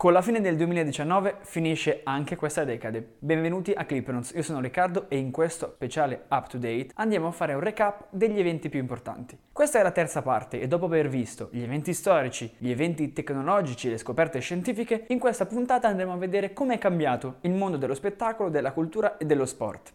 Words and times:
Con 0.00 0.14
la 0.14 0.22
fine 0.22 0.40
del 0.40 0.56
2019 0.56 1.40
finisce 1.42 2.00
anche 2.04 2.34
questa 2.34 2.64
decade. 2.64 3.16
Benvenuti 3.18 3.72
a 3.72 3.84
Clipnotes, 3.84 4.32
io 4.34 4.42
sono 4.42 4.60
Riccardo 4.60 5.10
e 5.10 5.18
in 5.18 5.30
questo 5.30 5.72
speciale 5.74 6.24
Up 6.30 6.46
to 6.48 6.56
Date 6.56 6.88
andiamo 6.94 7.26
a 7.26 7.32
fare 7.32 7.52
un 7.52 7.60
recap 7.60 8.06
degli 8.08 8.38
eventi 8.38 8.70
più 8.70 8.80
importanti. 8.80 9.38
Questa 9.52 9.78
è 9.78 9.82
la 9.82 9.90
terza 9.90 10.22
parte 10.22 10.58
e 10.58 10.66
dopo 10.66 10.86
aver 10.86 11.10
visto 11.10 11.50
gli 11.52 11.60
eventi 11.60 11.92
storici, 11.92 12.50
gli 12.56 12.70
eventi 12.70 13.12
tecnologici 13.12 13.88
e 13.88 13.90
le 13.90 13.98
scoperte 13.98 14.38
scientifiche, 14.40 15.04
in 15.08 15.18
questa 15.18 15.44
puntata 15.44 15.88
andremo 15.88 16.14
a 16.14 16.16
vedere 16.16 16.54
come 16.54 16.76
è 16.76 16.78
cambiato 16.78 17.34
il 17.42 17.52
mondo 17.52 17.76
dello 17.76 17.92
spettacolo, 17.92 18.48
della 18.48 18.72
cultura 18.72 19.18
e 19.18 19.26
dello 19.26 19.44
sport. 19.44 19.92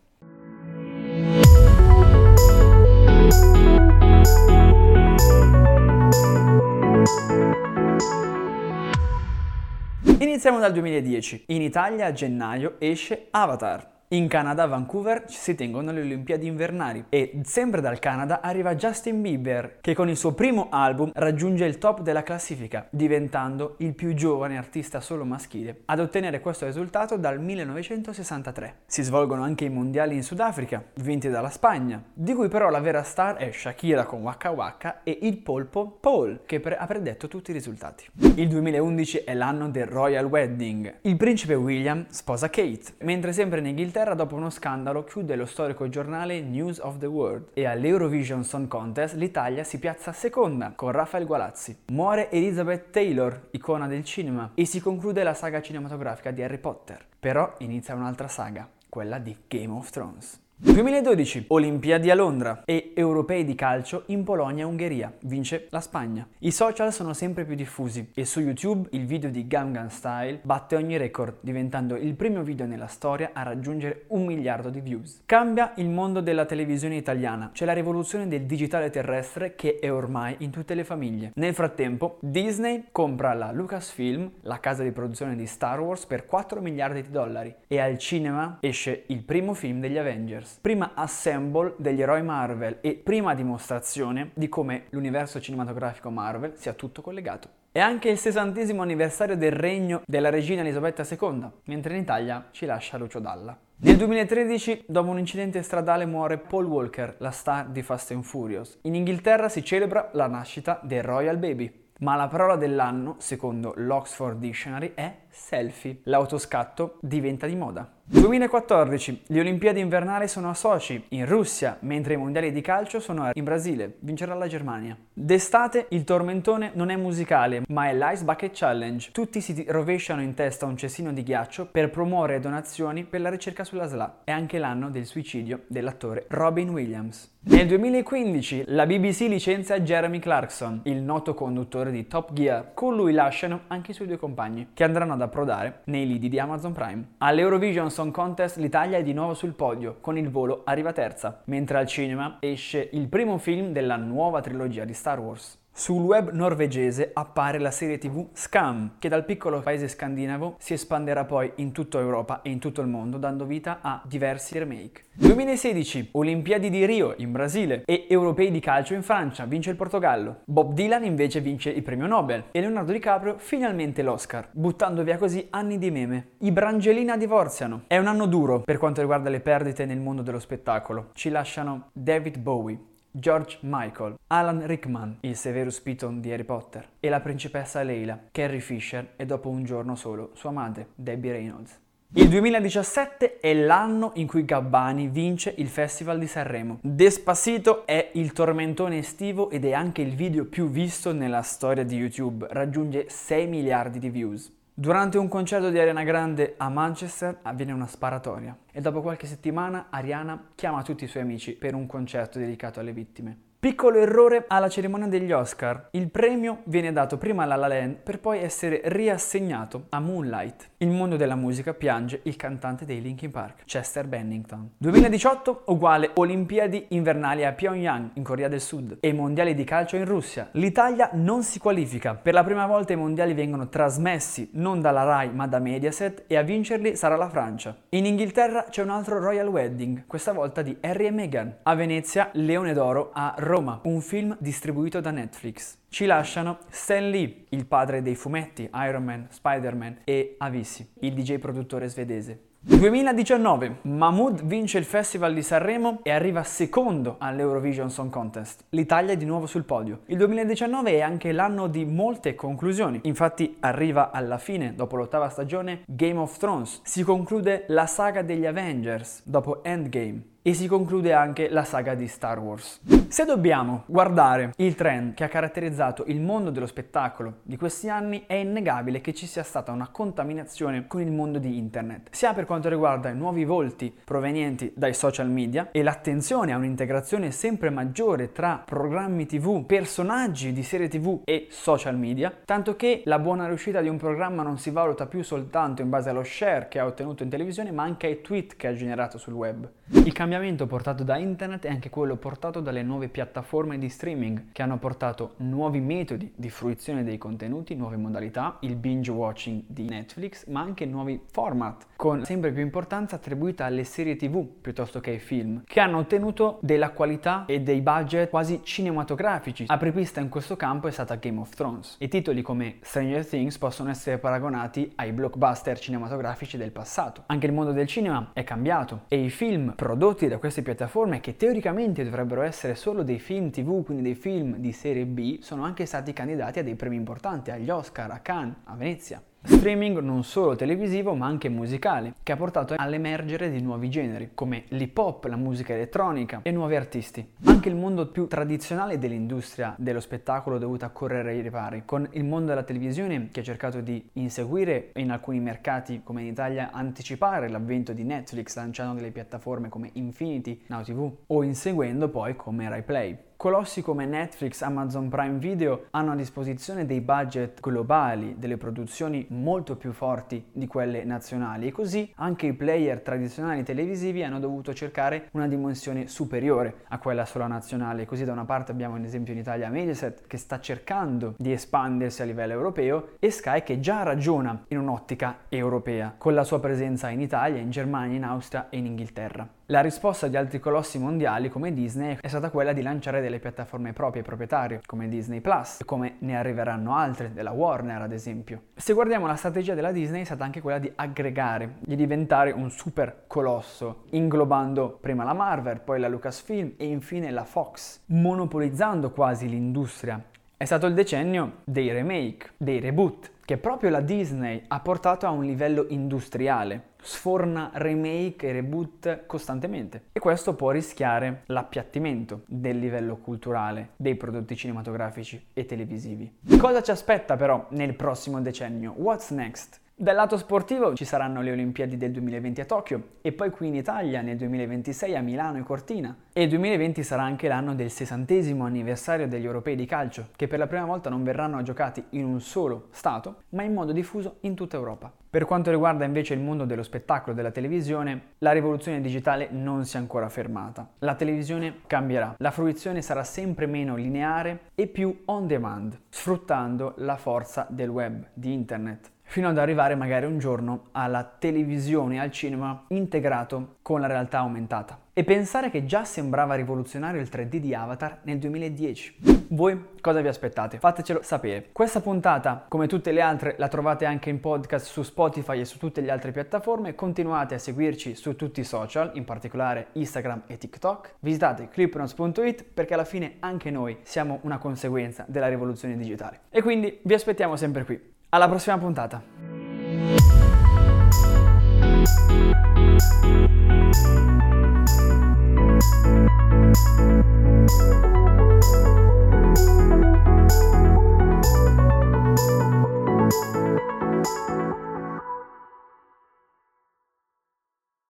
Iniziamo 10.05 10.59
dal 10.59 10.71
2010. 10.71 11.45
In 11.47 11.61
Italia 11.61 12.05
a 12.05 12.11
gennaio 12.11 12.75
esce 12.79 13.27
Avatar. 13.31 13.94
In 14.09 14.27
Canada, 14.27 14.61
a 14.61 14.67
Vancouver, 14.67 15.23
si 15.25 15.55
tengono 15.55 15.91
le 15.91 16.01
Olimpiadi 16.01 16.45
invernali 16.45 17.05
e 17.09 17.39
sempre 17.43 17.81
dal 17.81 17.97
Canada 17.97 18.39
arriva 18.39 18.75
Justin 18.75 19.19
Bieber 19.19 19.79
che 19.81 19.95
con 19.95 20.09
il 20.09 20.15
suo 20.15 20.33
primo 20.33 20.67
album 20.69 21.09
raggiunge 21.15 21.65
il 21.65 21.79
top 21.79 22.01
della 22.01 22.21
classifica, 22.21 22.85
diventando 22.91 23.77
il 23.79 23.95
più 23.95 24.13
giovane 24.13 24.59
artista 24.59 25.01
solo 25.01 25.25
maschile 25.25 25.81
ad 25.85 25.99
ottenere 25.99 26.39
questo 26.39 26.67
risultato 26.67 27.17
dal 27.17 27.41
1963. 27.41 28.75
Si 28.85 29.01
svolgono 29.01 29.41
anche 29.41 29.65
i 29.65 29.69
mondiali 29.69 30.13
in 30.13 30.21
Sudafrica, 30.21 30.83
vinti 30.97 31.29
dalla 31.29 31.49
Spagna, 31.49 31.99
di 32.13 32.35
cui 32.35 32.47
però 32.47 32.69
la 32.69 32.81
vera 32.81 33.01
star 33.01 33.37
è 33.37 33.51
Shakira 33.51 34.03
con 34.03 34.21
Waka 34.21 34.51
Waka 34.51 35.01
e 35.01 35.17
il 35.23 35.37
polpo 35.37 35.97
Paul 35.99 36.41
che 36.45 36.59
pre- 36.59 36.77
ha 36.77 36.85
predetto 36.85 37.27
tutti 37.27 37.49
i 37.49 37.55
risultati. 37.55 38.05
Il 38.35 38.49
2011 38.49 39.23
è 39.25 39.33
l'anno 39.33 39.67
del 39.69 39.87
Royal 39.87 40.25
Wedding. 40.25 40.97
Il 41.01 41.17
principe 41.17 41.55
William 41.55 42.05
sposa 42.09 42.51
Kate, 42.51 42.93
mentre 42.99 43.33
sempre 43.33 43.61
in 43.61 43.65
Inghilterra 43.65 43.93
Inghilterra 43.95 44.21
dopo 44.21 44.35
uno 44.35 44.49
scandalo 44.49 45.05
chiude 45.05 45.37
lo 45.37 45.45
storico 45.45 45.87
giornale 45.87 46.41
News 46.41 46.79
of 46.79 46.97
the 46.97 47.05
World 47.05 47.51
e 47.53 47.65
all'Eurovision 47.65 48.43
Song 48.43 48.67
Contest 48.67 49.15
l'Italia 49.15 49.63
si 49.63 49.79
piazza 49.79 50.11
seconda 50.11 50.73
con 50.75 50.91
Rafael 50.91 51.25
Gualazzi. 51.25 51.83
Muore 51.93 52.29
Elizabeth 52.29 52.89
Taylor, 52.89 53.47
icona 53.51 53.87
del 53.87 54.03
cinema, 54.03 54.51
e 54.53 54.65
si 54.65 54.81
conclude 54.81 55.23
la 55.23 55.33
saga 55.33 55.61
cinematografica 55.61 56.31
di 56.31 56.43
Harry 56.43 56.57
Potter. 56.57 57.05
Però 57.17 57.53
inizia 57.59 57.95
un'altra 57.95 58.27
saga, 58.27 58.69
quella 58.89 59.17
di 59.17 59.33
Game 59.47 59.71
of 59.71 59.89
Thrones. 59.89 60.44
2012 60.57 61.45
Olimpiadi 61.49 62.09
a 62.09 62.15
Londra 62.15 62.63
e 62.63 62.93
Europei 62.95 63.43
di 63.43 63.55
calcio 63.55 64.03
in 64.07 64.23
Polonia 64.23 64.63
e 64.63 64.67
Ungheria. 64.67 65.13
Vince 65.23 65.67
la 65.69 65.81
Spagna. 65.81 66.25
I 66.39 66.51
social 66.51 66.93
sono 66.93 67.13
sempre 67.13 67.43
più 67.43 67.55
diffusi 67.55 68.11
e 68.13 68.23
su 68.23 68.39
YouTube 68.39 68.87
il 68.91 69.05
video 69.05 69.29
di 69.29 69.47
Gangnam 69.47 69.89
Style 69.89 70.39
batte 70.43 70.77
ogni 70.77 70.95
record, 70.95 71.39
diventando 71.41 71.97
il 71.97 72.13
primo 72.15 72.41
video 72.41 72.65
nella 72.65 72.87
storia 72.87 73.31
a 73.33 73.43
raggiungere 73.43 74.05
un 74.07 74.25
miliardo 74.25 74.69
di 74.69 74.79
views. 74.79 75.23
Cambia 75.25 75.73
il 75.75 75.89
mondo 75.89 76.21
della 76.21 76.45
televisione 76.45 76.95
italiana. 76.95 77.49
C'è 77.53 77.65
la 77.65 77.73
rivoluzione 77.73 78.27
del 78.27 78.43
digitale 78.43 78.89
terrestre 78.89 79.55
che 79.55 79.79
è 79.79 79.91
ormai 79.91 80.35
in 80.39 80.51
tutte 80.51 80.73
le 80.73 80.85
famiglie. 80.85 81.31
Nel 81.35 81.53
frattempo, 81.53 82.17
Disney 82.21 82.85
compra 82.91 83.33
la 83.33 83.51
Lucasfilm, 83.51 84.31
la 84.41 84.59
casa 84.61 84.83
di 84.83 84.91
produzione 84.91 85.35
di 85.35 85.47
Star 85.47 85.81
Wars, 85.81 86.05
per 86.05 86.25
4 86.25 86.61
miliardi 86.61 87.01
di 87.01 87.09
dollari 87.09 87.53
e 87.67 87.79
al 87.79 87.97
cinema 87.97 88.57
esce 88.61 89.03
il 89.07 89.21
primo 89.21 89.53
film 89.53 89.81
degli 89.81 89.97
Avengers. 89.97 90.44
Avengers, 90.45 90.59
prima 90.61 90.91
assemble 90.93 91.73
degli 91.77 92.01
eroi 92.01 92.21
Marvel 92.21 92.77
e 92.81 92.93
prima 92.93 93.33
dimostrazione 93.33 94.31
di 94.35 94.47
come 94.47 94.85
l'universo 94.91 95.41
cinematografico 95.41 96.09
Marvel 96.11 96.53
sia 96.55 96.73
tutto 96.73 97.01
collegato. 97.01 97.49
È 97.71 97.79
anche 97.79 98.09
il 98.09 98.17
sessantesimo 98.17 98.83
anniversario 98.83 99.35
del 99.35 99.51
regno 99.51 100.01
della 100.05 100.29
regina 100.29 100.61
Elisabetta 100.61 101.05
II, 101.09 101.49
mentre 101.65 101.95
in 101.95 102.01
Italia 102.01 102.47
ci 102.51 102.65
lascia 102.65 102.97
Lucio 102.97 103.19
Dalla. 103.19 103.57
Nel 103.77 103.97
2013, 103.97 104.85
dopo 104.87 105.09
un 105.09 105.19
incidente 105.19 105.61
stradale, 105.61 106.05
muore 106.05 106.37
Paul 106.37 106.65
Walker, 106.65 107.15
la 107.17 107.31
star 107.31 107.67
di 107.67 107.81
Fast 107.81 108.11
and 108.11 108.23
Furious. 108.23 108.77
In 108.83 108.95
Inghilterra 108.95 109.49
si 109.49 109.61
celebra 109.65 110.09
la 110.13 110.27
nascita 110.27 110.79
del 110.83 111.03
Royal 111.03 111.37
Baby. 111.37 111.83
Ma 111.99 112.15
la 112.15 112.27
parola 112.27 112.55
dell'anno, 112.55 113.15
secondo 113.19 113.73
l'Oxford 113.75 114.37
Dictionary, 114.37 114.91
è 114.95 115.13
selfie. 115.35 115.99
L'autoscatto 116.03 116.97
diventa 117.01 117.45
di 117.45 117.55
moda. 117.55 117.89
2014. 118.07 119.23
Le 119.27 119.39
Olimpiadi 119.39 119.79
invernali 119.79 120.27
sono 120.27 120.49
a 120.49 120.53
Sochi, 120.53 121.05
in 121.09 121.25
Russia, 121.25 121.77
mentre 121.81 122.13
i 122.13 122.17
mondiali 122.17 122.51
di 122.51 122.61
calcio 122.61 122.99
sono 122.99 123.31
in 123.33 123.43
Brasile. 123.43 123.95
Vincerà 123.99 124.35
la 124.35 124.47
Germania. 124.47 124.95
D'estate 125.11 125.87
il 125.89 126.03
tormentone 126.03 126.69
non 126.75 126.91
è 126.91 126.95
musicale, 126.95 127.63
ma 127.69 127.89
è 127.89 127.95
l'Ice 127.95 128.23
Bucket 128.23 128.51
Challenge. 128.53 129.09
Tutti 129.11 129.41
si 129.41 129.65
rovesciano 129.67 130.21
in 130.21 130.35
testa 130.35 130.67
un 130.67 130.77
cestino 130.77 131.11
di 131.13 131.23
ghiaccio 131.23 131.65
per 131.65 131.89
promuovere 131.89 132.39
donazioni 132.39 133.05
per 133.05 133.21
la 133.21 133.29
ricerca 133.29 133.63
sulla 133.63 133.87
SLA. 133.87 134.21
È 134.23 134.31
anche 134.31 134.59
l'anno 134.59 134.91
del 134.91 135.05
suicidio 135.05 135.63
dell'attore 135.67 136.25
Robin 136.27 136.69
Williams. 136.69 137.33
Nel 137.47 137.67
2015 137.67 138.63
la 138.67 138.87
BBC 138.87 139.21
licenzia 139.21 139.79
Jeremy 139.79 140.17
Clarkson, 140.17 140.81
il 140.85 140.97
noto 140.97 141.35
conduttore 141.35 141.91
di 141.91 142.07
Top 142.07 142.33
Gear. 142.33 142.73
Con 142.73 142.95
lui 142.95 143.13
lasciano 143.13 143.61
anche 143.67 143.91
i 143.91 143.93
suoi 143.93 144.07
due 144.07 144.17
compagni, 144.17 144.69
che 144.73 144.83
andranno 144.83 145.13
ad 145.13 145.21
approdare 145.25 145.81
nei 145.85 146.07
lidi 146.07 146.29
di 146.29 146.39
Amazon 146.39 146.71
Prime. 146.71 147.15
All'Eurovision 147.17 147.91
Song 147.91 148.11
Contest 148.11 148.57
l'Italia 148.57 148.97
è 148.97 149.03
di 149.03 149.13
nuovo 149.13 149.33
sul 149.33 149.53
podio, 149.53 149.97
con 149.99 150.17
il 150.17 150.29
volo 150.29 150.61
arriva 150.63 150.93
terza, 150.93 151.41
mentre 151.45 151.77
al 151.77 151.87
cinema 151.87 152.37
esce 152.39 152.89
il 152.93 153.07
primo 153.07 153.37
film 153.37 153.71
della 153.71 153.97
nuova 153.97 154.41
trilogia 154.41 154.85
di 154.85 154.93
Star 154.93 155.19
Wars. 155.19 155.63
Sul 155.77 156.03
web 156.03 156.31
norvegese 156.31 157.11
appare 157.11 157.59
la 157.59 157.69
serie 157.69 157.97
tv 157.97 158.27
Scam, 158.31 158.91
che 158.97 159.09
dal 159.09 159.25
piccolo 159.25 159.59
paese 159.59 159.89
scandinavo 159.89 160.55
si 160.57 160.71
espanderà 160.71 161.25
poi 161.25 161.51
in 161.55 161.73
tutta 161.73 161.99
Europa 161.99 162.41
e 162.43 162.49
in 162.49 162.59
tutto 162.59 162.79
il 162.79 162.87
mondo, 162.87 163.17
dando 163.17 163.43
vita 163.43 163.79
a 163.81 164.01
diversi 164.05 164.57
remake. 164.57 165.03
2016, 165.15 166.11
Olimpiadi 166.13 166.69
di 166.69 166.85
Rio 166.85 167.13
in 167.17 167.33
Brasile 167.33 167.83
e 167.85 168.07
Europei 168.07 168.51
di 168.51 168.61
calcio 168.61 168.93
in 168.93 169.03
Francia, 169.03 169.43
vince 169.43 169.71
il 169.71 169.75
Portogallo. 169.75 170.43
Bob 170.45 170.71
Dylan 170.71 171.03
invece 171.03 171.41
vince 171.41 171.71
il 171.71 171.83
premio 171.83 172.07
Nobel 172.07 172.45
e 172.51 172.61
Leonardo 172.61 172.93
DiCaprio 172.93 173.35
finalmente 173.37 174.01
l'Oscar, 174.01 174.47
buttando 174.53 175.03
via 175.03 175.17
così 175.17 175.45
anni 175.49 175.77
di 175.77 175.91
meme. 175.91 176.27
I 176.37 176.53
Brangelina 176.53 177.17
divorziano. 177.17 177.83
È 177.87 177.97
un 177.97 178.07
anno 178.07 178.27
duro 178.27 178.61
per 178.61 178.77
quanto 178.77 179.01
riguarda 179.01 179.29
le 179.29 179.41
perdite 179.41 179.83
nel 179.85 179.99
mondo 179.99 180.21
dello 180.21 180.39
spettacolo. 180.39 181.09
Ci 181.11 181.29
lasciano 181.29 181.89
David 181.91 182.37
Bowie, 182.37 182.79
George 183.17 183.59
Michael, 183.61 184.15
Alan 184.27 184.67
Rickman, 184.67 185.19
il 185.21 185.37
Severus 185.37 185.79
Piton 185.79 186.19
di 186.19 186.33
Harry 186.33 186.43
Potter, 186.43 186.85
e 186.99 187.07
la 187.07 187.21
principessa 187.21 187.81
Leila, 187.81 188.19
Carrie 188.29 188.59
Fisher 188.59 189.13
e 189.15 189.25
dopo 189.25 189.47
un 189.47 189.63
giorno 189.63 189.95
solo 189.95 190.31
sua 190.33 190.51
madre, 190.51 190.87
Debbie 190.95 191.31
Reynolds. 191.31 191.79
Il 192.15 192.27
2017 192.27 193.39
è 193.39 193.53
l'anno 193.53 194.11
in 194.15 194.27
cui 194.27 194.43
Gabbani 194.43 195.07
vince 195.07 195.53
il 195.57 195.69
Festival 195.69 196.19
di 196.19 196.27
Sanremo. 196.27 196.79
Despacito 196.81 197.85
è 197.85 198.11
il 198.15 198.33
tormentone 198.33 198.97
estivo 198.97 199.49
ed 199.49 199.63
è 199.63 199.71
anche 199.71 200.01
il 200.01 200.13
video 200.13 200.43
più 200.43 200.69
visto 200.69 201.13
nella 201.13 201.41
storia 201.41 201.85
di 201.85 201.95
YouTube, 201.95 202.47
raggiunge 202.49 203.05
6 203.07 203.47
miliardi 203.47 203.99
di 203.99 204.09
views. 204.09 204.51
Durante 204.77 205.17
un 205.17 205.29
concerto 205.29 205.69
di 205.69 205.79
Ariana 205.79 206.03
Grande 206.03 206.55
a 206.57 206.67
Manchester 206.67 207.39
avviene 207.43 207.71
una 207.71 207.87
sparatoria 207.87 208.57
e 208.73 208.81
dopo 208.81 209.01
qualche 209.01 209.25
settimana 209.25 209.87
Ariana 209.89 210.49
chiama 210.53 210.83
tutti 210.83 211.05
i 211.05 211.07
suoi 211.07 211.23
amici 211.23 211.53
per 211.53 211.73
un 211.73 211.85
concerto 211.85 212.39
dedicato 212.39 212.81
alle 212.81 212.91
vittime. 212.91 213.37
Piccolo 213.65 213.97
errore 213.97 214.45
alla 214.47 214.69
cerimonia 214.69 215.07
degli 215.07 215.31
Oscar. 215.31 215.87
Il 215.93 216.11
premio 216.11 216.61
viene 216.65 216.91
dato 216.91 217.17
prima 217.17 217.41
alla 217.41 217.55
La 217.55 217.67
Land 217.67 217.95
per 217.95 218.19
poi 218.19 218.37
essere 218.37 218.79
riassegnato 218.83 219.87
a 219.89 219.99
Moonlight. 219.99 220.69
Il 220.77 220.89
mondo 220.89 221.15
della 221.15 221.33
musica 221.33 221.73
piange 221.73 222.19
il 222.25 222.35
cantante 222.35 222.85
dei 222.85 223.01
Linkin 223.01 223.31
Park, 223.31 223.63
Chester 223.65 224.05
Bennington. 224.05 224.73
2018 224.77 225.63
uguale 225.65 226.11
Olimpiadi 226.13 226.85
invernali 226.89 227.43
a 227.43 227.53
Pyongyang 227.53 228.11
in 228.13 228.23
Corea 228.23 228.47
del 228.47 228.61
Sud 228.61 228.97
e 228.99 229.11
mondiali 229.13 229.55
di 229.55 229.63
calcio 229.63 229.95
in 229.95 230.05
Russia. 230.05 230.47
L'Italia 230.51 231.09
non 231.13 231.41
si 231.41 231.57
qualifica. 231.57 232.13
Per 232.13 232.35
la 232.35 232.43
prima 232.43 232.67
volta 232.67 232.93
i 232.93 232.97
mondiali 232.97 233.33
vengono 233.33 233.67
trasmessi 233.67 234.51
non 234.53 234.79
dalla 234.79 235.01
Rai 235.01 235.31
ma 235.31 235.47
da 235.47 235.57
Mediaset 235.57 236.25
e 236.27 236.37
a 236.37 236.43
vincerli 236.43 236.95
sarà 236.95 237.15
la 237.15 237.29
Francia. 237.29 237.75
In 237.89 238.05
Inghilterra 238.05 238.65
c'è 238.69 238.83
un 238.83 238.91
altro 238.91 239.17
Royal 239.17 239.47
Wedding, 239.47 240.03
questa 240.05 240.33
volta 240.33 240.61
di 240.61 240.77
Harry 240.81 241.07
e 241.07 241.11
Meghan. 241.11 241.55
A 241.63 241.73
Venezia 241.73 242.29
Leone 242.33 242.73
d'Oro 242.73 243.09
a 243.11 243.33
Roma 243.35 243.53
Roma, 243.55 243.79
un 243.83 244.01
film 244.01 244.35
distribuito 244.39 244.99
da 244.99 245.11
Netflix. 245.11 245.77
Ci 245.87 246.05
lasciano 246.05 246.57
Stan 246.67 247.09
Lee, 247.09 247.45
il 247.49 247.65
padre 247.65 248.01
dei 248.01 248.15
fumetti, 248.15 248.69
Iron 248.73 249.05
Man, 249.05 249.27
Spider-Man 249.29 249.99
e 250.03 250.35
Avissi, 250.39 250.85
il 250.99 251.13
DJ 251.13 251.37
produttore 251.37 251.87
svedese. 251.87 252.47
2019, 252.59 253.77
Mahmood 253.83 254.43
vince 254.43 254.77
il 254.77 254.83
Festival 254.83 255.33
di 255.33 255.41
Sanremo 255.41 255.99
e 256.03 256.11
arriva 256.11 256.43
secondo 256.43 257.15
all'Eurovision 257.19 257.89
Song 257.89 258.09
Contest. 258.09 258.65
L'Italia 258.71 259.13
è 259.13 259.17
di 259.17 259.23
nuovo 259.23 259.45
sul 259.45 259.63
podio. 259.63 260.01
Il 260.07 260.17
2019 260.17 260.91
è 260.91 260.99
anche 260.99 261.31
l'anno 261.31 261.67
di 261.67 261.85
molte 261.85 262.35
conclusioni. 262.35 262.99
Infatti 263.03 263.55
arriva 263.61 264.11
alla 264.11 264.37
fine, 264.37 264.75
dopo 264.75 264.97
l'ottava 264.97 265.29
stagione, 265.29 265.83
Game 265.85 266.19
of 266.19 266.37
Thrones. 266.37 266.81
Si 266.83 267.03
conclude 267.03 267.63
la 267.69 267.85
saga 267.85 268.21
degli 268.21 268.45
Avengers 268.45 269.21
dopo 269.23 269.63
Endgame 269.63 270.33
e 270.41 270.53
si 270.53 270.67
conclude 270.67 271.11
anche 271.11 271.49
la 271.49 271.63
saga 271.63 271.95
di 271.95 272.07
Star 272.07 272.37
Wars. 272.37 272.79
Se 273.07 273.23
dobbiamo 273.23 273.83
guardare 273.85 274.53
il 274.57 274.75
trend 274.75 275.13
che 275.13 275.23
ha 275.23 275.27
caratterizzato 275.27 276.03
il 276.07 276.19
mondo 276.19 276.49
dello 276.49 276.65
spettacolo 276.65 277.35
di 277.43 277.55
questi 277.55 277.87
anni, 277.87 278.23
è 278.25 278.33
innegabile 278.33 278.99
che 278.99 279.13
ci 279.13 279.25
sia 279.25 279.43
stata 279.43 279.71
una 279.71 279.89
contaminazione 279.89 280.87
con 280.87 281.01
il 281.01 281.11
mondo 281.11 281.39
di 281.39 281.57
internet, 281.57 282.07
sia 282.11 282.33
per 282.33 282.45
quanto 282.45 282.67
riguarda 282.67 283.09
i 283.09 283.15
nuovi 283.15 283.45
volti 283.45 283.95
provenienti 284.03 284.73
dai 284.75 284.93
social 284.93 285.29
media 285.29 285.69
e 285.71 285.83
l'attenzione 285.83 286.51
a 286.51 286.57
un'integrazione 286.57 287.31
sempre 287.31 287.69
maggiore 287.69 288.31
tra 288.31 288.61
programmi 288.65 289.25
TV, 289.25 289.65
personaggi 289.65 290.51
di 290.51 290.63
serie 290.63 290.87
TV 290.87 291.21
e 291.23 291.47
social 291.49 291.97
media, 291.97 292.35
tanto 292.43 292.75
che 292.75 293.03
la 293.05 293.19
buona 293.19 293.47
riuscita 293.47 293.81
di 293.81 293.87
un 293.87 293.97
programma 293.97 294.43
non 294.43 294.57
si 294.57 294.71
valuta 294.71 295.05
più 295.05 295.23
soltanto 295.23 295.81
in 295.81 295.89
base 295.89 296.09
allo 296.09 296.23
share 296.23 296.67
che 296.67 296.79
ha 296.79 296.85
ottenuto 296.85 297.23
in 297.23 297.29
televisione, 297.29 297.71
ma 297.71 297.83
anche 297.83 298.07
ai 298.07 298.21
tweet 298.21 298.55
che 298.57 298.67
ha 298.67 298.73
generato 298.73 299.17
sul 299.17 299.33
web. 299.33 299.69
Il 299.87 300.13
cambiamento 300.13 300.65
portato 300.65 301.03
da 301.03 301.17
internet 301.17 301.65
è 301.65 301.69
anche 301.69 301.89
quello 301.89 302.15
portato 302.15 302.59
dalle 302.59 302.81
nuove 302.81 302.94
piattaforme 303.09 303.77
di 303.77 303.89
streaming 303.89 304.51
che 304.51 304.61
hanno 304.61 304.77
portato 304.77 305.33
nuovi 305.37 305.79
metodi 305.79 306.31
di 306.35 306.49
fruizione 306.49 307.03
dei 307.03 307.17
contenuti, 307.17 307.75
nuove 307.75 307.97
modalità, 307.97 308.57
il 308.61 308.75
binge 308.75 309.11
watching 309.11 309.63
di 309.67 309.87
Netflix, 309.87 310.47
ma 310.47 310.61
anche 310.61 310.85
nuovi 310.85 311.21
format, 311.31 311.85
con 311.95 312.23
sempre 312.25 312.51
più 312.51 312.61
importanza 312.61 313.15
attribuita 313.15 313.65
alle 313.65 313.83
serie 313.83 314.15
tv 314.15 314.45
piuttosto 314.61 314.99
che 314.99 315.11
ai 315.11 315.19
film, 315.19 315.63
che 315.65 315.79
hanno 315.79 315.97
ottenuto 315.97 316.59
della 316.61 316.91
qualità 316.91 317.45
e 317.45 317.61
dei 317.61 317.81
budget 317.81 318.29
quasi 318.29 318.61
cinematografici. 318.63 319.65
Apripista 319.67 320.19
in 320.19 320.29
questo 320.29 320.55
campo 320.55 320.87
è 320.87 320.91
stata 320.91 321.15
Game 321.15 321.39
of 321.39 321.53
Thrones 321.53 321.95
e 321.99 322.07
titoli 322.07 322.41
come 322.41 322.77
Stranger 322.81 323.25
Things 323.25 323.57
possono 323.57 323.89
essere 323.89 324.17
paragonati 324.17 324.91
ai 324.95 325.11
blockbuster 325.11 325.79
cinematografici 325.79 326.57
del 326.57 326.71
passato. 326.71 327.23
Anche 327.27 327.45
il 327.45 327.53
mondo 327.53 327.71
del 327.71 327.87
cinema 327.87 328.31
è 328.33 328.43
cambiato 328.43 329.03
e 329.07 329.23
i 329.23 329.29
film 329.29 329.73
prodotti 329.75 330.27
da 330.27 330.37
queste 330.37 330.61
piattaforme 330.61 331.19
che 331.19 331.35
teoricamente 331.35 332.03
dovrebbero 332.03 332.41
essere 332.41 332.75
solo 332.85 333.01
dei 333.01 333.17
film 333.17 333.49
tv, 333.49 333.83
quindi 333.83 334.03
dei 334.03 334.13
film 334.13 334.57
di 334.57 334.71
serie 334.71 335.07
B, 335.07 335.39
sono 335.39 335.63
anche 335.63 335.87
stati 335.87 336.13
candidati 336.13 336.59
a 336.59 336.63
dei 336.63 336.75
premi 336.75 336.95
importanti, 336.95 337.49
agli 337.49 337.71
Oscar, 337.71 338.11
a 338.11 338.19
Cannes, 338.19 338.57
a 338.65 338.75
Venezia. 338.75 339.19
Streaming 339.45 339.99
non 339.99 340.23
solo 340.23 340.55
televisivo 340.55 341.13
ma 341.13 341.27
anche 341.27 341.49
musicale, 341.49 342.15
che 342.23 342.31
ha 342.31 342.35
portato 342.35 342.73
all'emergere 342.77 343.51
di 343.51 343.61
nuovi 343.61 343.89
generi, 343.89 344.31
come 344.33 344.63
l'hip 344.69 344.97
hop, 344.97 345.25
la 345.25 345.35
musica 345.35 345.73
elettronica 345.73 346.39
e 346.41 346.51
nuovi 346.51 346.75
artisti. 346.75 347.33
Anche 347.45 347.69
il 347.69 347.75
mondo 347.75 348.07
più 348.07 348.27
tradizionale 348.27 348.97
dell'industria 348.97 349.75
dello 349.77 349.99
spettacolo 349.99 350.55
è 350.55 350.59
dovuto 350.59 350.89
correre 350.91 351.31
ai 351.31 351.41
ripari, 351.41 351.83
con 351.85 352.07
il 352.13 352.23
mondo 352.23 352.47
della 352.47 352.63
televisione 352.63 353.29
che 353.31 353.41
ha 353.41 353.43
cercato 353.43 353.81
di 353.81 354.09
inseguire 354.13 354.91
e 354.93 355.01
in 355.01 355.11
alcuni 355.11 355.39
mercati 355.39 356.01
come 356.03 356.21
in 356.21 356.27
Italia 356.27 356.71
anticipare 356.71 357.47
l'avvento 357.49 357.93
di 357.93 358.03
Netflix 358.03 358.55
lanciando 358.55 358.95
delle 358.95 359.11
piattaforme 359.11 359.69
come 359.69 359.91
Infinity, 359.93 360.63
Now 360.67 360.81
TV 360.81 361.11
o 361.27 361.43
inseguendo 361.43 362.09
poi 362.09 362.35
come 362.35 362.67
RaiPlay. 362.67 363.17
Colossi 363.37 363.81
come 363.81 364.05
Netflix, 364.05 364.61
Amazon 364.61 365.09
Prime 365.09 365.37
Video 365.39 365.87
hanno 365.91 366.13
a 366.13 366.15
disposizione 366.15 366.85
dei 366.85 367.01
budget 367.01 367.59
globali, 367.59 368.35
delle 368.37 368.55
produzioni 368.55 369.25
molto 369.29 369.75
più 369.75 369.91
forti 369.91 370.45
di 370.53 370.67
quelle 370.67 371.03
nazionali 371.03 371.67
e 371.67 371.71
così 371.73 372.11
anche 372.15 372.47
i 372.47 372.53
player 372.53 373.01
tradizionali 373.01 373.63
televisivi 373.63 374.23
hanno 374.23 374.39
dovuto 374.39 374.73
cercare 374.73 375.27
una 375.33 375.49
dimensione 375.49 376.07
superiore 376.07 376.83
a 376.87 376.97
quella 376.97 377.25
sola 377.25 377.45
nazionale. 377.45 378.05
Così 378.05 378.23
da 378.23 378.31
una 378.31 378.45
parte 378.45 378.71
abbiamo 378.71 378.95
ad 378.95 379.03
esempio 379.03 379.33
in 379.33 379.39
Italia 379.39 379.69
Mediaset 379.69 380.27
che 380.27 380.37
sta 380.37 380.61
cercando 380.61 381.35
di 381.37 381.51
espandersi 381.51 382.21
a 382.21 382.25
livello 382.25 382.53
europeo 382.53 383.09
e 383.19 383.31
Sky 383.31 383.63
che 383.63 383.81
già 383.81 384.03
ragiona 384.03 384.63
in 384.69 384.77
un'ottica 384.77 385.39
europea 385.49 386.15
con 386.17 386.33
la 386.33 386.45
sua 386.45 386.61
presenza 386.61 387.09
in 387.09 387.19
Italia, 387.19 387.59
in 387.59 387.69
Germania, 387.69 388.15
in 388.15 388.23
Austria 388.23 388.69
e 388.69 388.77
in 388.77 388.85
Inghilterra. 388.85 389.47
La 389.69 389.81
risposta 389.81 390.27
di 390.27 390.37
altri 390.37 390.59
colossi 390.59 390.99
mondiali 390.99 391.49
come 391.49 391.73
Disney 391.73 392.19
è 392.21 392.27
stata 392.27 392.51
quella 392.51 392.71
di 392.71 392.83
lanciare 392.83 393.19
delle 393.19 393.39
piattaforme 393.39 393.93
proprie 393.93 394.21
e 394.21 394.23
proprietarie 394.23 394.81
come 394.85 395.07
Disney 395.07 395.41
Plus, 395.41 395.79
come 395.85 396.17
ne 396.19 396.37
arriveranno 396.37 396.95
altre, 396.95 397.33
della 397.33 397.49
Warner 397.49 397.99
ad 398.03 398.11
esempio. 398.11 398.65
Se 398.75 398.93
guardiamo 398.93 399.25
la 399.25 399.35
strategia 399.35 399.73
della 399.73 399.91
Disney 399.91 400.21
è 400.21 400.25
stata 400.25 400.43
anche 400.43 400.61
quella 400.61 400.77
di 400.77 400.91
aggregare, 400.93 401.77
di 401.79 401.95
diventare 401.95 402.51
un 402.51 402.69
super 402.69 403.23
colosso, 403.25 404.03
inglobando 404.11 404.99
prima 405.01 405.23
la 405.23 405.33
Marvel, 405.33 405.79
poi 405.79 405.99
la 405.99 406.09
Lucasfilm 406.09 406.73
e 406.77 406.85
infine 406.85 407.31
la 407.31 407.43
Fox, 407.43 408.01
monopolizzando 408.09 409.09
quasi 409.09 409.49
l'industria. 409.49 410.23
È 410.55 410.63
stato 410.63 410.85
il 410.85 410.93
decennio 410.93 411.61
dei 411.63 411.91
remake, 411.91 412.51
dei 412.57 412.79
reboot, 412.79 413.31
che 413.43 413.57
proprio 413.57 413.89
la 413.89 414.01
Disney 414.01 414.63
ha 414.67 414.79
portato 414.79 415.25
a 415.25 415.31
un 415.31 415.43
livello 415.43 415.87
industriale 415.89 416.93
sforna 417.05 417.69
remake 417.73 418.47
e 418.47 418.51
reboot 418.51 419.25
costantemente 419.27 420.05
e 420.11 420.19
questo 420.19 420.55
può 420.55 420.71
rischiare 420.71 421.43
l'appiattimento 421.45 422.41
del 422.47 422.79
livello 422.79 423.17
culturale 423.17 423.89
dei 423.95 424.15
prodotti 424.15 424.55
cinematografici 424.55 425.41
e 425.53 425.65
televisivi. 425.65 426.37
Cosa 426.57 426.81
ci 426.81 426.91
aspetta 426.91 427.35
però 427.35 427.67
nel 427.69 427.93
prossimo 427.93 428.41
decennio? 428.41 428.95
What's 428.97 429.29
next? 429.29 429.83
Dal 429.97 430.13
lato 430.13 430.35
sportivo 430.35 430.93
ci 430.93 431.05
saranno 431.05 431.41
le 431.41 431.53
Olimpiadi 431.53 431.95
del 431.95 432.11
2020 432.11 432.59
a 432.59 432.65
Tokyo 432.65 433.03
e 433.21 433.31
poi 433.31 433.49
qui 433.49 433.67
in 433.67 433.75
Italia 433.75 434.21
nel 434.21 434.35
2026 434.35 435.15
a 435.15 435.21
Milano 435.21 435.57
e 435.57 435.63
Cortina. 435.63 436.13
E 436.33 436.43
il 436.43 436.49
2020 436.49 437.01
sarà 437.01 437.23
anche 437.23 437.47
l'anno 437.47 437.75
del 437.75 437.89
sessantesimo 437.89 438.65
anniversario 438.65 439.25
degli 439.25 439.45
europei 439.45 439.77
di 439.77 439.85
calcio, 439.85 440.27
che 440.35 440.49
per 440.49 440.59
la 440.59 440.67
prima 440.67 440.83
volta 440.83 441.09
non 441.09 441.23
verranno 441.23 441.61
giocati 441.61 442.03
in 442.09 442.25
un 442.25 442.41
solo 442.41 442.87
Stato, 442.91 443.43
ma 443.51 443.63
in 443.63 443.73
modo 443.73 443.93
diffuso 443.93 444.39
in 444.41 444.53
tutta 444.53 444.75
Europa. 444.75 445.09
Per 445.35 445.43
quanto 445.43 445.69
riguarda 445.69 446.05
invece 446.05 446.33
il 446.33 446.39
mondo 446.39 446.63
dello 446.63 446.81
spettacolo 446.81 447.33
e 447.33 447.35
della 447.35 447.51
televisione, 447.51 448.35
la 448.37 448.53
rivoluzione 448.53 449.01
digitale 449.01 449.49
non 449.51 449.83
si 449.83 449.97
è 449.97 449.99
ancora 449.99 450.29
fermata. 450.29 450.91
La 450.99 451.15
televisione 451.15 451.81
cambierà, 451.87 452.35
la 452.37 452.51
fruizione 452.51 453.01
sarà 453.01 453.25
sempre 453.25 453.65
meno 453.65 453.97
lineare 453.97 454.69
e 454.75 454.87
più 454.87 455.23
on 455.25 455.45
demand, 455.45 455.99
sfruttando 456.07 456.93
la 456.99 457.17
forza 457.17 457.67
del 457.69 457.89
web, 457.89 458.27
di 458.31 458.53
internet 458.53 459.11
fino 459.27 459.49
ad 459.49 459.57
arrivare 459.57 459.95
magari 459.95 460.25
un 460.25 460.37
giorno 460.37 460.85
alla 460.91 461.23
televisione, 461.23 462.21
al 462.21 462.31
cinema 462.31 462.85
integrato 462.89 463.77
con 463.81 463.99
la 463.99 464.07
realtà 464.07 464.37
aumentata. 464.37 464.97
E 465.17 465.23
pensare 465.23 465.69
che 465.69 465.85
già 465.85 466.03
sembrava 466.03 466.55
rivoluzionario 466.55 467.21
il 467.21 467.29
3D 467.31 467.55
di 467.55 467.73
Avatar 467.73 468.19
nel 468.23 468.37
2010. 468.37 469.15
Voi 469.51 469.91
cosa 470.01 470.19
vi 470.19 470.27
aspettate? 470.27 470.77
Fatecelo 470.77 471.21
sapere. 471.23 471.69
Questa 471.71 472.01
puntata, 472.01 472.65
come 472.67 472.85
tutte 472.87 473.13
le 473.13 473.21
altre, 473.21 473.55
la 473.57 473.69
trovate 473.69 474.03
anche 474.03 474.29
in 474.29 474.41
podcast 474.41 474.87
su 474.87 475.03
Spotify 475.03 475.61
e 475.61 475.63
su 475.63 475.77
tutte 475.77 476.01
le 476.01 476.11
altre 476.11 476.33
piattaforme. 476.33 476.95
Continuate 476.95 477.55
a 477.55 477.59
seguirci 477.59 478.13
su 478.13 478.35
tutti 478.35 478.59
i 478.59 478.65
social, 478.65 479.11
in 479.13 479.23
particolare 479.23 479.87
Instagram 479.93 480.41
e 480.47 480.57
TikTok. 480.57 481.13
Visitate 481.19 481.69
clipnotes.it 481.69 482.65
perché 482.73 482.93
alla 482.93 483.05
fine 483.05 483.35
anche 483.39 483.71
noi 483.71 483.95
siamo 484.01 484.39
una 484.41 484.57
conseguenza 484.57 485.23
della 485.29 485.47
rivoluzione 485.47 485.95
digitale. 485.95 486.41
E 486.49 486.61
quindi 486.61 486.99
vi 487.03 487.13
aspettiamo 487.13 487.55
sempre 487.55 487.85
qui. 487.85 487.97
Alla 488.27 488.49
prossima 488.49 488.77
puntata. 488.77 489.23